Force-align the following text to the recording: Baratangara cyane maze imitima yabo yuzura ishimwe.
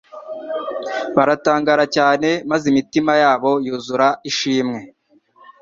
Baratangara 1.15 1.83
cyane 1.95 2.29
maze 2.49 2.65
imitima 2.71 3.11
yabo 3.23 3.51
yuzura 3.65 4.07
ishimwe. 4.29 4.79